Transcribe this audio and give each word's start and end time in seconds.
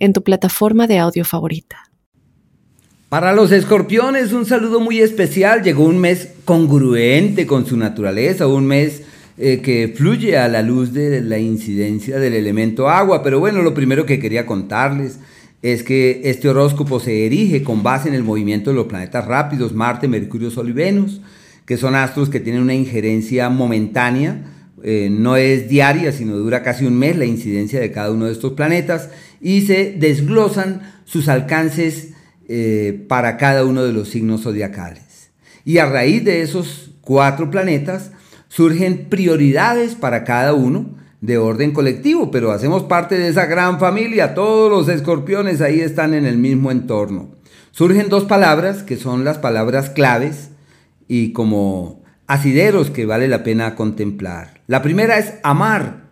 en 0.00 0.12
tu 0.12 0.24
plataforma 0.24 0.88
de 0.88 0.98
audio 0.98 1.24
favorita. 1.24 1.90
Para 3.08 3.32
los 3.32 3.52
escorpiones, 3.52 4.32
un 4.32 4.46
saludo 4.46 4.80
muy 4.80 5.00
especial. 5.00 5.62
Llegó 5.62 5.84
un 5.84 5.98
mes 5.98 6.30
congruente 6.44 7.46
con 7.46 7.66
su 7.66 7.76
naturaleza, 7.76 8.46
un 8.46 8.66
mes 8.66 9.02
eh, 9.36 9.60
que 9.62 9.92
fluye 9.96 10.38
a 10.38 10.48
la 10.48 10.62
luz 10.62 10.92
de 10.92 11.20
la 11.20 11.38
incidencia 11.38 12.18
del 12.18 12.34
elemento 12.34 12.88
agua. 12.88 13.22
Pero 13.22 13.40
bueno, 13.40 13.62
lo 13.62 13.74
primero 13.74 14.06
que 14.06 14.20
quería 14.20 14.46
contarles 14.46 15.18
es 15.62 15.82
que 15.82 16.22
este 16.24 16.48
horóscopo 16.48 17.00
se 17.00 17.26
erige 17.26 17.62
con 17.62 17.82
base 17.82 18.08
en 18.08 18.14
el 18.14 18.22
movimiento 18.22 18.70
de 18.70 18.76
los 18.76 18.86
planetas 18.86 19.26
rápidos, 19.26 19.74
Marte, 19.74 20.08
Mercurio, 20.08 20.50
Sol 20.50 20.68
y 20.68 20.72
Venus, 20.72 21.20
que 21.66 21.76
son 21.76 21.94
astros 21.94 22.30
que 22.30 22.40
tienen 22.40 22.62
una 22.62 22.74
injerencia 22.74 23.50
momentánea 23.50 24.44
eh, 24.82 25.08
no 25.10 25.36
es 25.36 25.68
diaria, 25.68 26.12
sino 26.12 26.36
dura 26.36 26.62
casi 26.62 26.84
un 26.84 26.98
mes 26.98 27.16
la 27.16 27.24
incidencia 27.24 27.80
de 27.80 27.92
cada 27.92 28.10
uno 28.10 28.26
de 28.26 28.32
estos 28.32 28.52
planetas 28.52 29.10
y 29.40 29.62
se 29.62 29.94
desglosan 29.98 30.82
sus 31.04 31.28
alcances 31.28 32.10
eh, 32.48 33.04
para 33.08 33.36
cada 33.36 33.64
uno 33.64 33.84
de 33.84 33.92
los 33.92 34.08
signos 34.08 34.42
zodiacales. 34.42 35.30
Y 35.64 35.78
a 35.78 35.86
raíz 35.86 36.24
de 36.24 36.42
esos 36.42 36.92
cuatro 37.00 37.50
planetas 37.50 38.12
surgen 38.48 39.06
prioridades 39.08 39.94
para 39.94 40.24
cada 40.24 40.54
uno 40.54 40.98
de 41.20 41.38
orden 41.38 41.72
colectivo, 41.72 42.30
pero 42.30 42.50
hacemos 42.50 42.84
parte 42.84 43.18
de 43.18 43.28
esa 43.28 43.46
gran 43.46 43.78
familia, 43.78 44.34
todos 44.34 44.70
los 44.70 44.88
escorpiones 44.88 45.60
ahí 45.60 45.80
están 45.80 46.14
en 46.14 46.24
el 46.24 46.38
mismo 46.38 46.70
entorno. 46.70 47.30
Surgen 47.72 48.08
dos 48.08 48.24
palabras 48.24 48.82
que 48.82 48.96
son 48.96 49.24
las 49.24 49.38
palabras 49.38 49.90
claves 49.90 50.50
y 51.06 51.32
como 51.32 51.99
asideros 52.30 52.90
que 52.90 53.06
vale 53.06 53.26
la 53.26 53.42
pena 53.42 53.74
contemplar. 53.74 54.60
La 54.68 54.82
primera 54.82 55.18
es 55.18 55.34
amar. 55.42 56.02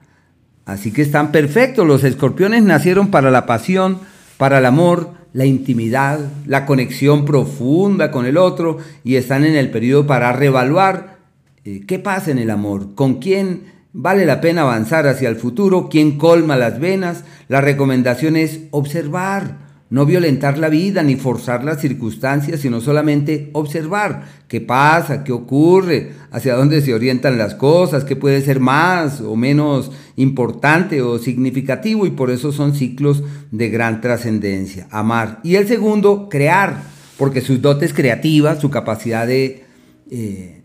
Así 0.64 0.92
que 0.92 1.02
están 1.02 1.30
perfectos. 1.30 1.86
Los 1.86 2.02
escorpiones 2.02 2.64
nacieron 2.64 3.12
para 3.12 3.30
la 3.30 3.46
pasión, 3.46 4.00
para 4.36 4.58
el 4.58 4.66
amor, 4.66 5.12
la 5.32 5.44
intimidad, 5.44 6.18
la 6.44 6.66
conexión 6.66 7.24
profunda 7.24 8.10
con 8.10 8.26
el 8.26 8.36
otro 8.36 8.78
y 9.04 9.14
están 9.14 9.44
en 9.44 9.54
el 9.54 9.70
periodo 9.70 10.08
para 10.08 10.32
reevaluar 10.32 11.18
eh, 11.64 11.82
qué 11.86 12.00
pasa 12.00 12.32
en 12.32 12.38
el 12.38 12.50
amor, 12.50 12.96
con 12.96 13.20
quién 13.20 13.74
vale 13.92 14.26
la 14.26 14.40
pena 14.40 14.62
avanzar 14.62 15.06
hacia 15.06 15.28
el 15.28 15.36
futuro, 15.36 15.88
quién 15.88 16.18
colma 16.18 16.56
las 16.56 16.80
venas. 16.80 17.22
La 17.46 17.60
recomendación 17.60 18.34
es 18.34 18.62
observar 18.72 19.67
no 19.90 20.04
violentar 20.04 20.58
la 20.58 20.68
vida 20.68 21.02
ni 21.02 21.16
forzar 21.16 21.64
las 21.64 21.80
circunstancias, 21.80 22.60
sino 22.60 22.80
solamente 22.80 23.50
observar 23.52 24.24
qué 24.46 24.60
pasa, 24.60 25.24
qué 25.24 25.32
ocurre, 25.32 26.12
hacia 26.30 26.54
dónde 26.54 26.82
se 26.82 26.94
orientan 26.94 27.38
las 27.38 27.54
cosas, 27.54 28.04
qué 28.04 28.14
puede 28.14 28.42
ser 28.42 28.60
más 28.60 29.20
o 29.20 29.34
menos 29.34 29.90
importante 30.16 31.00
o 31.00 31.18
significativo 31.18 32.06
y 32.06 32.10
por 32.10 32.30
eso 32.30 32.52
son 32.52 32.74
ciclos 32.74 33.22
de 33.50 33.70
gran 33.70 34.00
trascendencia. 34.00 34.86
Amar. 34.90 35.40
Y 35.42 35.54
el 35.56 35.66
segundo, 35.66 36.28
crear, 36.28 36.82
porque 37.16 37.40
sus 37.40 37.62
dotes 37.62 37.94
creativas, 37.94 38.60
su 38.60 38.70
capacidad 38.70 39.26
de... 39.26 39.64
Eh, 40.10 40.57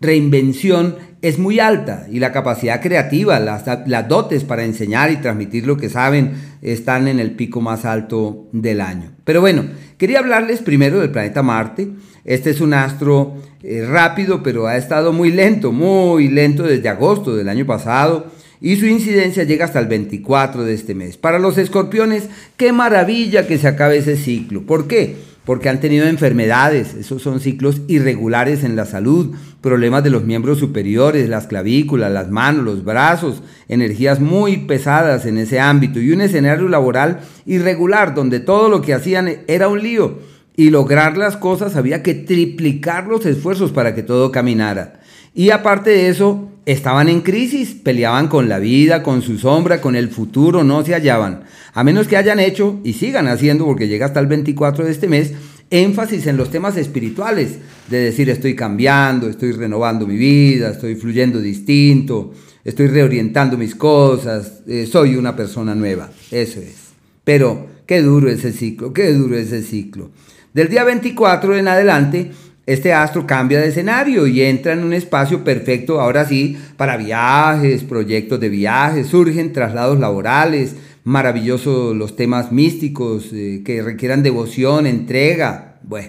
reinvención 0.00 0.96
es 1.20 1.38
muy 1.38 1.58
alta 1.58 2.06
y 2.10 2.20
la 2.20 2.32
capacidad 2.32 2.80
creativa, 2.80 3.40
las, 3.40 3.64
dotes 4.08 4.44
para 4.44 4.64
enseñar 4.64 5.10
y 5.10 5.16
transmitir 5.16 5.66
lo 5.66 5.76
que 5.76 5.88
saben 5.88 6.34
están 6.62 7.08
en 7.08 7.18
el 7.18 7.32
pico 7.32 7.60
más 7.60 7.84
alto 7.84 8.46
del 8.52 8.80
año. 8.80 9.12
Pero 9.24 9.40
bueno, 9.40 9.64
quería 9.96 10.20
hablarles 10.20 10.60
primero 10.60 11.00
del 11.00 11.10
planeta 11.10 11.42
Marte. 11.42 11.88
Este 12.24 12.50
es 12.50 12.60
un 12.60 12.74
astro 12.74 13.36
eh, 13.62 13.84
rápido, 13.88 14.42
pero 14.42 14.66
ha 14.66 14.76
estado 14.76 15.12
muy 15.12 15.32
lento, 15.32 15.72
muy 15.72 16.28
lento 16.28 16.62
desde 16.62 16.88
agosto 16.88 17.34
del 17.34 17.48
año 17.48 17.66
pasado 17.66 18.26
y 18.60 18.76
su 18.76 18.86
incidencia 18.86 19.44
llega 19.44 19.64
hasta 19.64 19.78
el 19.78 19.86
24 19.86 20.64
de 20.64 20.74
este 20.74 20.94
mes. 20.94 21.16
Para 21.16 21.38
los 21.38 21.58
escorpiones, 21.58 22.28
qué 22.56 22.72
maravilla 22.72 23.46
que 23.46 23.58
se 23.58 23.68
acabe 23.68 23.98
ese 23.98 24.16
ciclo. 24.16 24.62
¿Por 24.62 24.88
qué? 24.88 25.16
Porque 25.48 25.70
han 25.70 25.80
tenido 25.80 26.06
enfermedades, 26.06 26.92
esos 26.92 27.22
son 27.22 27.40
ciclos 27.40 27.80
irregulares 27.88 28.64
en 28.64 28.76
la 28.76 28.84
salud, 28.84 29.34
problemas 29.62 30.04
de 30.04 30.10
los 30.10 30.24
miembros 30.24 30.58
superiores, 30.58 31.26
las 31.26 31.46
clavículas, 31.46 32.12
las 32.12 32.30
manos, 32.30 32.66
los 32.66 32.84
brazos, 32.84 33.42
energías 33.66 34.20
muy 34.20 34.58
pesadas 34.66 35.24
en 35.24 35.38
ese 35.38 35.58
ámbito. 35.58 36.00
Y 36.00 36.12
un 36.12 36.20
escenario 36.20 36.68
laboral 36.68 37.20
irregular 37.46 38.14
donde 38.14 38.40
todo 38.40 38.68
lo 38.68 38.82
que 38.82 38.92
hacían 38.92 39.38
era 39.46 39.68
un 39.68 39.82
lío. 39.82 40.18
Y 40.54 40.68
lograr 40.68 41.16
las 41.16 41.38
cosas 41.38 41.76
había 41.76 42.02
que 42.02 42.12
triplicar 42.12 43.06
los 43.06 43.24
esfuerzos 43.24 43.72
para 43.72 43.94
que 43.94 44.02
todo 44.02 44.30
caminara. 44.30 45.00
Y 45.34 45.48
aparte 45.48 45.88
de 45.88 46.10
eso, 46.10 46.50
estaban 46.72 47.08
en 47.08 47.22
crisis, 47.22 47.70
peleaban 47.70 48.28
con 48.28 48.46
la 48.46 48.58
vida, 48.58 49.02
con 49.02 49.22
su 49.22 49.38
sombra, 49.38 49.80
con 49.80 49.96
el 49.96 50.10
futuro, 50.10 50.64
no 50.64 50.84
se 50.84 50.92
hallaban. 50.92 51.44
A 51.72 51.82
menos 51.82 52.06
que 52.06 52.18
hayan 52.18 52.38
hecho 52.38 52.78
y 52.84 52.92
sigan 52.92 53.26
haciendo, 53.26 53.64
porque 53.64 53.88
llega 53.88 54.04
hasta 54.04 54.20
el 54.20 54.26
24 54.26 54.84
de 54.84 54.90
este 54.90 55.08
mes, 55.08 55.32
énfasis 55.70 56.26
en 56.26 56.36
los 56.36 56.50
temas 56.50 56.76
espirituales, 56.76 57.56
de 57.88 58.00
decir 58.00 58.28
estoy 58.28 58.54
cambiando, 58.54 59.30
estoy 59.30 59.52
renovando 59.52 60.06
mi 60.06 60.18
vida, 60.18 60.68
estoy 60.68 60.94
fluyendo 60.96 61.40
distinto, 61.40 62.34
estoy 62.62 62.88
reorientando 62.88 63.56
mis 63.56 63.74
cosas, 63.74 64.60
eh, 64.66 64.86
soy 64.86 65.16
una 65.16 65.34
persona 65.34 65.74
nueva, 65.74 66.10
eso 66.30 66.60
es. 66.60 66.88
Pero 67.24 67.66
qué 67.86 68.02
duro 68.02 68.28
ese 68.28 68.52
ciclo, 68.52 68.92
qué 68.92 69.14
duro 69.14 69.38
ese 69.38 69.62
ciclo. 69.62 70.10
Del 70.52 70.68
día 70.68 70.84
24 70.84 71.56
en 71.56 71.68
adelante, 71.68 72.30
este 72.68 72.92
astro 72.92 73.26
cambia 73.26 73.60
de 73.60 73.68
escenario 73.68 74.26
y 74.26 74.42
entra 74.42 74.74
en 74.74 74.84
un 74.84 74.92
espacio 74.92 75.42
perfecto, 75.42 76.02
ahora 76.02 76.26
sí, 76.26 76.58
para 76.76 76.98
viajes, 76.98 77.82
proyectos 77.82 78.38
de 78.40 78.50
viajes, 78.50 79.06
surgen 79.06 79.54
traslados 79.54 79.98
laborales, 79.98 80.76
maravillosos 81.02 81.96
los 81.96 82.14
temas 82.14 82.52
místicos 82.52 83.30
eh, 83.32 83.62
que 83.64 83.80
requieran 83.80 84.22
devoción, 84.22 84.86
entrega. 84.86 85.78
Bueno, 85.82 86.08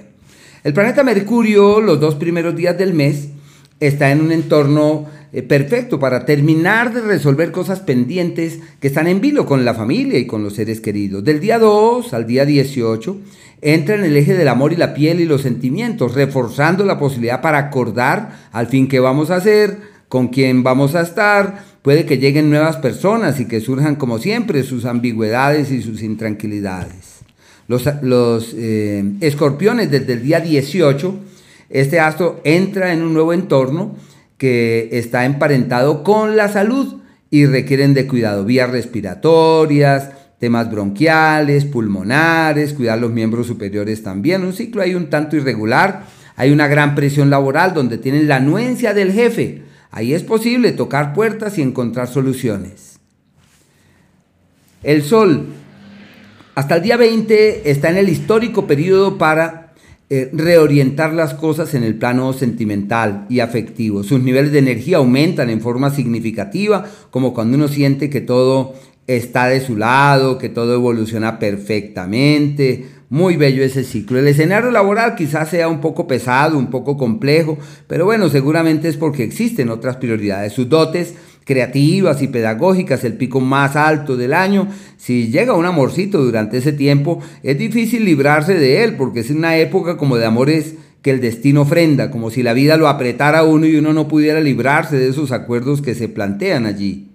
el 0.66 0.74
planeta 0.74 1.02
Mercurio, 1.02 1.80
los 1.80 2.02
dos 2.02 2.16
primeros 2.16 2.58
días 2.58 2.78
del 2.78 2.94
mes, 2.94 3.30
está 3.80 4.12
en 4.12 4.20
un 4.20 4.34
entorno 4.34 5.06
eh, 5.32 5.44
perfecto 5.44 6.00
para 6.00 6.26
terminar 6.26 6.92
de 6.92 7.02
resolver 7.02 7.52
cosas 7.52 7.82
pendientes 7.82 8.60
que 8.80 8.88
están 8.88 9.08
en 9.08 9.22
vilo 9.22 9.46
con 9.46 9.64
la 9.64 9.76
familia 9.76 10.18
y 10.18 10.26
con 10.26 10.44
los 10.44 10.56
seres 10.56 10.82
queridos. 10.82 11.24
Del 11.24 11.40
día 11.40 11.60
2 11.60 12.14
al 12.14 12.26
día 12.26 12.46
18 12.46 13.18
entra 13.62 13.96
en 13.96 14.06
el 14.06 14.18
eje 14.18 14.34
del 14.34 14.48
amor 14.48 14.74
y 14.74 14.78
la 14.78 14.96
piel 14.96 15.20
y 15.20 15.26
los 15.26 15.42
sentimientos, 15.42 16.16
reforzando 16.16 16.84
la 16.84 16.98
posibilidad 16.98 17.42
para 17.42 17.60
acordar 17.60 18.40
al 18.52 18.68
fin 18.68 18.88
qué 18.88 19.00
vamos 19.00 19.30
a 19.30 19.36
hacer, 19.36 19.78
con 20.08 20.30
quién 20.30 20.64
vamos 20.64 20.96
a 20.96 21.02
estar. 21.02 21.64
Puede 21.84 22.06
que 22.06 22.18
lleguen 22.18 22.50
nuevas 22.50 22.78
personas 22.78 23.40
y 23.40 23.46
que 23.46 23.62
surjan 23.62 23.98
como 23.98 24.18
siempre 24.18 24.64
sus 24.64 24.86
ambigüedades 24.86 25.72
y 25.72 25.84
sus 25.84 26.02
intranquilidades. 26.02 27.20
Los, 27.68 27.88
los 28.02 28.56
eh, 28.58 29.04
escorpiones 29.22 29.92
desde 29.92 30.14
el 30.14 30.24
día 30.24 30.40
18, 30.40 31.20
este 31.70 32.00
astro 32.00 32.42
entra 32.44 32.94
en 32.94 33.04
un 33.04 33.14
nuevo 33.14 33.32
entorno 33.32 33.96
que 34.40 34.90
está 34.94 35.26
emparentado 35.26 36.04
con 36.04 36.36
la 36.36 36.48
salud 36.48 37.02
y 37.30 37.46
requieren 37.46 37.94
de 37.94 38.08
cuidado, 38.08 38.46
vías 38.46 38.72
respiratorias, 38.72 40.12
temas 40.40 40.72
bronquiales, 40.72 41.66
pulmonares, 41.66 42.74
cuidar 42.74 42.98
los 42.98 43.12
miembros 43.12 43.46
superiores 43.46 44.02
también. 44.02 44.44
Un 44.44 44.54
ciclo 44.54 44.82
ahí 44.82 44.96
un 44.96 45.10
tanto 45.10 45.36
irregular. 45.36 46.06
Hay 46.38 46.52
una 46.52 46.68
gran 46.68 46.96
presión 46.96 47.30
laboral 47.30 47.74
donde 47.74 47.98
tienen 47.98 48.30
la 48.30 48.38
anuencia 48.38 48.94
del 48.94 49.12
jefe. 49.12 49.64
Ahí 49.92 50.14
es 50.14 50.24
posible 50.24 50.72
tocar 50.72 51.14
puertas 51.14 51.58
y 51.58 51.62
encontrar 51.62 52.08
soluciones. 52.08 53.00
El 54.82 55.04
Sol, 55.04 55.48
hasta 56.56 56.78
el 56.78 56.82
día 56.82 56.96
20, 56.96 57.70
está 57.70 57.90
en 57.90 57.98
el 57.98 58.08
histórico 58.08 58.66
periodo 58.66 59.18
para 59.18 59.59
eh, 60.12 60.30
reorientar 60.34 61.14
las 61.14 61.36
cosas 61.36 61.76
en 61.76 61.84
el 61.84 61.94
plano 61.94 62.34
sentimental 62.34 63.28
y 63.30 63.42
afectivo. 63.42 64.02
Sus 64.02 64.20
niveles 64.20 64.52
de 64.52 64.58
energía 64.58 64.98
aumentan 64.98 65.52
en 65.52 65.62
forma 65.62 65.92
significativa, 65.92 66.84
como 67.12 67.32
cuando 67.34 67.58
uno 67.58 67.68
siente 67.68 68.10
que 68.10 68.20
todo 68.20 68.74
está 69.06 69.48
de 69.48 69.62
su 69.62 69.78
lado, 69.78 70.40
que 70.40 70.50
todo 70.50 70.74
evoluciona 70.74 71.38
perfectamente. 71.38 72.88
Muy 73.10 73.38
bello 73.38 73.64
ese 73.64 73.84
ciclo. 73.84 74.18
El 74.18 74.28
escenario 74.28 74.72
laboral 74.72 75.16
quizás 75.16 75.50
sea 75.50 75.68
un 75.68 75.80
poco 75.80 76.08
pesado, 76.08 76.58
un 76.58 76.72
poco 76.72 76.98
complejo, 76.98 77.60
pero 77.88 78.06
bueno, 78.06 78.30
seguramente 78.30 78.88
es 78.88 78.98
porque 78.98 79.24
existen 79.24 79.70
otras 79.70 79.98
prioridades. 79.98 80.54
Sus 80.54 80.70
dotes 80.70 81.14
creativas 81.50 82.22
y 82.22 82.28
pedagógicas, 82.28 83.04
el 83.04 83.14
pico 83.14 83.40
más 83.42 83.76
alto 83.76 84.16
del 84.16 84.36
año. 84.36 84.68
Si 84.98 85.32
llega 85.32 85.56
un 85.56 85.66
amorcito 85.66 86.24
durante 86.24 86.60
ese 86.60 86.74
tiempo, 86.74 87.24
es 87.42 87.58
difícil 87.58 88.06
librarse 88.06 88.54
de 88.54 88.84
él, 88.84 88.98
porque 88.98 89.22
es 89.22 89.32
una 89.32 89.58
época 89.58 89.98
como 89.98 90.18
de 90.18 90.28
amores 90.28 90.76
que 91.02 91.10
el 91.10 91.22
destino 91.22 91.62
ofrenda, 91.62 92.12
como 92.12 92.30
si 92.30 92.44
la 92.44 92.54
vida 92.54 92.78
lo 92.78 92.88
apretara 92.88 93.40
a 93.40 93.44
uno 93.46 93.66
y 93.66 93.78
uno 93.78 93.94
no 93.94 94.08
pudiera 94.08 94.40
librarse 94.42 95.00
de 95.00 95.10
esos 95.10 95.32
acuerdos 95.32 95.82
que 95.82 95.96
se 95.96 96.08
plantean 96.08 96.68
allí. 96.68 97.08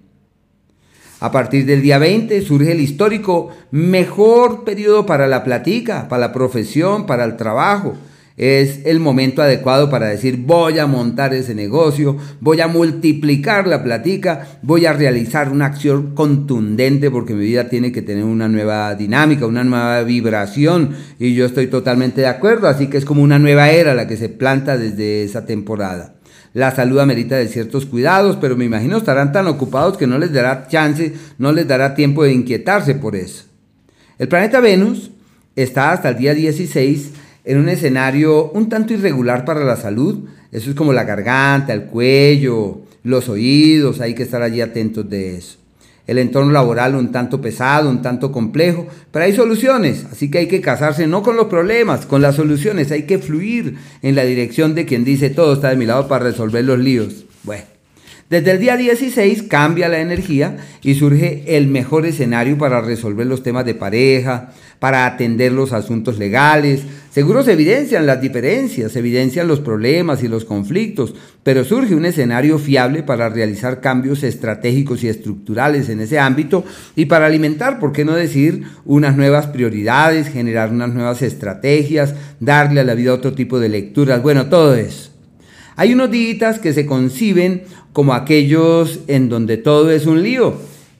A 1.21 1.31
partir 1.31 1.65
del 1.65 1.81
día 1.81 1.97
20 1.97 2.41
surge 2.41 2.73
el 2.73 2.81
histórico 2.81 3.51
mejor 3.71 4.65
periodo 4.65 5.05
para 5.05 5.27
la 5.27 5.45
platica, 5.45 6.09
para 6.09 6.19
la 6.19 6.33
profesión, 6.33 7.05
para 7.05 7.23
el 7.23 7.37
trabajo. 7.37 7.95
Es 8.37 8.81
el 8.85 8.99
momento 8.99 9.41
adecuado 9.41 9.89
para 9.89 10.07
decir 10.07 10.43
voy 10.45 10.77
a 10.79 10.87
montar 10.87 11.33
ese 11.33 11.55
negocio, 11.55 12.17
voy 12.41 12.59
a 12.59 12.67
multiplicar 12.67 13.65
la 13.65 13.81
platica, 13.81 14.59
voy 14.61 14.85
a 14.85 14.91
realizar 14.91 15.49
una 15.49 15.67
acción 15.67 16.13
contundente 16.15 17.09
porque 17.09 17.33
mi 17.33 17.45
vida 17.45 17.69
tiene 17.69 17.93
que 17.93 18.01
tener 18.01 18.25
una 18.25 18.49
nueva 18.49 18.93
dinámica, 18.95 19.45
una 19.45 19.63
nueva 19.63 20.03
vibración 20.03 20.97
y 21.17 21.33
yo 21.33 21.45
estoy 21.45 21.67
totalmente 21.67 22.21
de 22.21 22.27
acuerdo, 22.27 22.67
así 22.67 22.87
que 22.87 22.97
es 22.97 23.05
como 23.05 23.23
una 23.23 23.39
nueva 23.39 23.69
era 23.69 23.93
la 23.93 24.05
que 24.05 24.17
se 24.17 24.27
planta 24.27 24.77
desde 24.77 25.23
esa 25.23 25.45
temporada. 25.45 26.15
La 26.51 26.75
salud 26.75 26.99
amerita 26.99 27.37
de 27.37 27.47
ciertos 27.47 27.85
cuidados, 27.85 28.37
pero 28.39 28.57
me 28.57 28.65
imagino 28.65 28.97
estarán 28.97 29.31
tan 29.31 29.47
ocupados 29.47 29.95
que 29.95 30.07
no 30.07 30.17
les 30.17 30.33
dará 30.33 30.67
chance, 30.67 31.13
no 31.37 31.53
les 31.53 31.67
dará 31.69 31.95
tiempo 31.95 32.25
de 32.25 32.33
inquietarse 32.33 32.95
por 32.95 33.15
eso. 33.15 33.45
El 34.19 34.27
planeta 34.27 34.59
Venus 34.59 35.11
está 35.55 35.91
hasta 35.91 36.09
el 36.09 36.17
día 36.17 36.33
16 36.33 37.11
en 37.45 37.57
un 37.57 37.69
escenario 37.69 38.51
un 38.51 38.69
tanto 38.69 38.93
irregular 38.93 39.45
para 39.45 39.63
la 39.63 39.75
salud. 39.75 40.27
Eso 40.51 40.69
es 40.69 40.75
como 40.75 40.93
la 40.93 41.03
garganta, 41.03 41.73
el 41.73 41.83
cuello, 41.85 42.81
los 43.03 43.29
oídos, 43.29 44.01
hay 44.01 44.15
que 44.15 44.23
estar 44.23 44.41
allí 44.41 44.61
atentos 44.61 45.09
de 45.09 45.37
eso 45.37 45.57
el 46.07 46.19
entorno 46.19 46.51
laboral 46.51 46.95
un 46.95 47.11
tanto 47.11 47.41
pesado, 47.41 47.89
un 47.89 48.01
tanto 48.01 48.31
complejo, 48.31 48.87
pero 49.11 49.25
hay 49.25 49.33
soluciones, 49.33 50.05
así 50.11 50.29
que 50.29 50.39
hay 50.39 50.47
que 50.47 50.61
casarse 50.61 51.07
no 51.07 51.23
con 51.23 51.35
los 51.35 51.47
problemas, 51.47 52.05
con 52.05 52.21
las 52.21 52.35
soluciones, 52.35 52.91
hay 52.91 53.03
que 53.03 53.17
fluir 53.17 53.75
en 54.01 54.15
la 54.15 54.23
dirección 54.23 54.75
de 54.75 54.85
quien 54.85 55.03
dice 55.03 55.29
todo 55.29 55.53
está 55.53 55.69
de 55.69 55.77
mi 55.77 55.85
lado 55.85 56.07
para 56.07 56.25
resolver 56.25 56.63
los 56.63 56.79
líos. 56.79 57.25
Bueno, 57.43 57.63
desde 58.29 58.51
el 58.51 58.59
día 58.59 58.77
16 58.77 59.43
cambia 59.43 59.89
la 59.89 59.99
energía 59.99 60.57
y 60.81 60.95
surge 60.95 61.43
el 61.57 61.67
mejor 61.67 62.05
escenario 62.05 62.57
para 62.57 62.81
resolver 62.81 63.25
los 63.25 63.43
temas 63.43 63.65
de 63.65 63.75
pareja, 63.75 64.51
para 64.79 65.05
atender 65.05 65.51
los 65.51 65.73
asuntos 65.73 66.17
legales. 66.17 66.81
Seguro 67.15 67.43
se 67.43 67.53
evidencian 67.53 68.05
las 68.05 68.19
diferencias, 68.19 68.91
se 68.91 68.99
evidencian 68.99 69.47
los 69.47 69.61
problemas 69.61 70.21
y 70.21 70.27
los 70.27 70.43
conflictos, 70.43 71.15
pero 71.43 71.63
surge 71.63 71.95
un 71.95 72.03
escenario 72.03 72.59
fiable 72.59 73.03
para 73.03 73.29
realizar 73.29 73.79
cambios 73.79 74.21
estratégicos 74.21 75.01
y 75.01 75.07
estructurales 75.07 75.87
en 75.87 76.01
ese 76.01 76.19
ámbito 76.19 76.65
y 76.93 77.05
para 77.05 77.27
alimentar, 77.27 77.79
por 77.79 77.93
qué 77.93 78.03
no 78.03 78.15
decir, 78.15 78.63
unas 78.83 79.15
nuevas 79.15 79.47
prioridades, 79.47 80.27
generar 80.27 80.71
unas 80.71 80.93
nuevas 80.93 81.21
estrategias, 81.21 82.15
darle 82.41 82.81
a 82.81 82.83
la 82.83 82.95
vida 82.95 83.13
otro 83.13 83.31
tipo 83.31 83.61
de 83.61 83.69
lecturas, 83.69 84.21
bueno, 84.21 84.47
todo 84.47 84.75
eso. 84.75 85.11
Hay 85.77 85.93
unos 85.93 86.11
días 86.11 86.59
que 86.59 86.73
se 86.73 86.85
conciben 86.85 87.63
como 87.93 88.13
aquellos 88.13 88.99
en 89.07 89.29
donde 89.29 89.55
todo 89.55 89.89
es 89.89 90.05
un 90.05 90.21
lío 90.21 90.57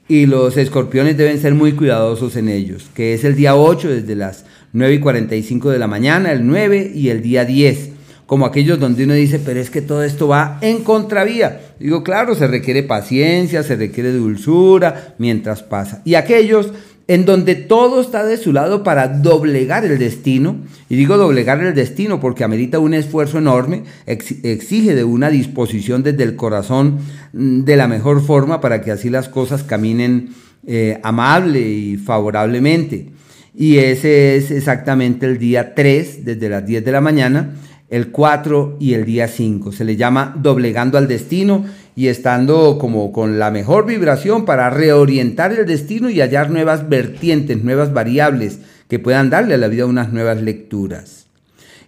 y 0.08 0.24
los 0.24 0.56
escorpiones 0.56 1.18
deben 1.18 1.38
ser 1.38 1.54
muy 1.54 1.72
cuidadosos 1.72 2.36
en 2.36 2.48
ellos, 2.48 2.86
que 2.94 3.12
es 3.12 3.24
el 3.24 3.36
día 3.36 3.54
8 3.54 3.88
desde 3.90 4.14
las 4.14 4.46
9 4.76 4.94
y 4.94 5.00
45 5.00 5.70
de 5.70 5.78
la 5.78 5.86
mañana, 5.86 6.32
el 6.32 6.46
9 6.46 6.92
y 6.94 7.08
el 7.08 7.22
día 7.22 7.46
10, 7.46 7.90
como 8.26 8.44
aquellos 8.44 8.78
donde 8.78 9.04
uno 9.04 9.14
dice, 9.14 9.38
pero 9.38 9.58
es 9.58 9.70
que 9.70 9.80
todo 9.80 10.02
esto 10.02 10.28
va 10.28 10.58
en 10.60 10.84
contravía. 10.84 11.60
Digo, 11.80 12.02
claro, 12.02 12.34
se 12.34 12.46
requiere 12.46 12.82
paciencia, 12.82 13.62
se 13.62 13.76
requiere 13.76 14.12
dulzura 14.12 15.14
mientras 15.18 15.62
pasa. 15.62 16.02
Y 16.04 16.14
aquellos 16.14 16.72
en 17.08 17.24
donde 17.24 17.54
todo 17.54 18.02
está 18.02 18.26
de 18.26 18.36
su 18.36 18.52
lado 18.52 18.82
para 18.82 19.08
doblegar 19.08 19.86
el 19.86 19.98
destino, 19.98 20.56
y 20.90 20.96
digo 20.96 21.16
doblegar 21.16 21.62
el 21.64 21.74
destino 21.74 22.20
porque 22.20 22.44
amerita 22.44 22.78
un 22.78 22.92
esfuerzo 22.92 23.38
enorme, 23.38 23.84
exige 24.06 24.94
de 24.94 25.04
una 25.04 25.30
disposición 25.30 26.02
desde 26.02 26.24
el 26.24 26.36
corazón 26.36 26.98
mm, 27.32 27.60
de 27.60 27.76
la 27.76 27.88
mejor 27.88 28.22
forma 28.22 28.60
para 28.60 28.82
que 28.82 28.90
así 28.90 29.08
las 29.08 29.30
cosas 29.30 29.62
caminen 29.62 30.34
eh, 30.66 31.00
amable 31.02 31.60
y 31.60 31.96
favorablemente. 31.96 33.15
Y 33.56 33.78
ese 33.78 34.36
es 34.36 34.50
exactamente 34.50 35.24
el 35.24 35.38
día 35.38 35.74
3, 35.74 36.26
desde 36.26 36.50
las 36.50 36.66
10 36.66 36.84
de 36.84 36.92
la 36.92 37.00
mañana, 37.00 37.54
el 37.88 38.10
4 38.10 38.76
y 38.78 38.92
el 38.92 39.06
día 39.06 39.28
5. 39.28 39.72
Se 39.72 39.84
le 39.84 39.96
llama 39.96 40.36
doblegando 40.38 40.98
al 40.98 41.08
destino 41.08 41.64
y 41.94 42.08
estando 42.08 42.76
como 42.78 43.12
con 43.12 43.38
la 43.38 43.50
mejor 43.50 43.86
vibración 43.86 44.44
para 44.44 44.68
reorientar 44.68 45.52
el 45.52 45.64
destino 45.64 46.10
y 46.10 46.20
hallar 46.20 46.50
nuevas 46.50 46.90
vertientes, 46.90 47.64
nuevas 47.64 47.94
variables 47.94 48.58
que 48.88 48.98
puedan 48.98 49.30
darle 49.30 49.54
a 49.54 49.58
la 49.58 49.68
vida 49.68 49.86
unas 49.86 50.12
nuevas 50.12 50.42
lecturas. 50.42 51.26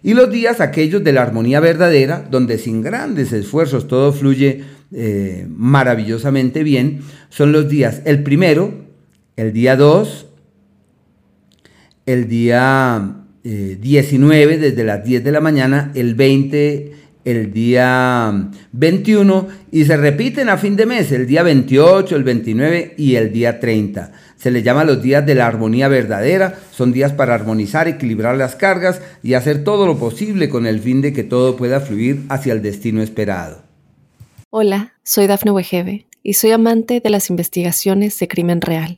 Y 0.01 0.15
los 0.15 0.31
días 0.31 0.61
aquellos 0.61 1.03
de 1.03 1.13
la 1.13 1.21
armonía 1.21 1.59
verdadera, 1.59 2.25
donde 2.31 2.57
sin 2.57 2.81
grandes 2.81 3.31
esfuerzos 3.31 3.87
todo 3.87 4.11
fluye 4.11 4.63
eh, 4.91 5.45
maravillosamente 5.47 6.63
bien, 6.63 7.01
son 7.29 7.51
los 7.51 7.69
días, 7.69 8.01
el 8.05 8.23
primero, 8.23 8.73
el 9.35 9.53
día 9.53 9.75
2, 9.75 10.28
el 12.11 12.27
día 12.27 13.17
19 13.43 14.53
eh, 14.53 14.57
desde 14.57 14.83
las 14.83 15.03
10 15.03 15.23
de 15.23 15.31
la 15.31 15.41
mañana, 15.41 15.91
el 15.93 16.15
20 16.15 16.93
el 17.25 17.53
día 17.53 18.49
21 18.71 19.47
y 19.71 19.85
se 19.85 19.97
repiten 19.97 20.49
a 20.49 20.57
fin 20.57 20.75
de 20.75 20.87
mes, 20.87 21.11
el 21.11 21.27
día 21.27 21.43
28, 21.43 22.15
el 22.15 22.23
29 22.23 22.95
y 22.97 23.15
el 23.15 23.31
día 23.31 23.59
30. 23.59 24.11
Se 24.37 24.49
les 24.49 24.63
llama 24.63 24.85
los 24.85 25.03
días 25.03 25.23
de 25.25 25.35
la 25.35 25.45
armonía 25.45 25.87
verdadera, 25.87 26.57
son 26.71 26.91
días 26.91 27.13
para 27.13 27.35
armonizar, 27.35 27.87
equilibrar 27.87 28.37
las 28.37 28.55
cargas 28.55 29.01
y 29.21 29.35
hacer 29.35 29.63
todo 29.63 29.85
lo 29.85 29.99
posible 29.99 30.49
con 30.49 30.65
el 30.65 30.79
fin 30.79 31.01
de 31.01 31.13
que 31.13 31.23
todo 31.23 31.55
pueda 31.57 31.81
fluir 31.81 32.23
hacia 32.29 32.53
el 32.53 32.63
destino 32.63 33.03
esperado. 33.03 33.61
Hola, 34.49 34.93
soy 35.03 35.27
Dafne 35.27 35.51
Wegebe 35.51 36.07
y 36.23 36.33
soy 36.33 36.51
amante 36.51 37.01
de 37.01 37.09
las 37.11 37.29
investigaciones 37.29 38.17
de 38.17 38.27
crimen 38.27 38.61
real. 38.61 38.97